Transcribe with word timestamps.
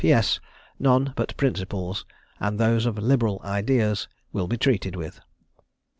"P. 0.01 0.11
S. 0.11 0.39
None 0.79 1.13
but 1.15 1.37
principals, 1.37 2.07
and 2.39 2.57
those 2.57 2.87
of 2.87 2.97
liberal 2.97 3.39
ideas, 3.43 4.07
will 4.33 4.47
be 4.47 4.57
treated 4.57 4.95
with." 4.95 5.19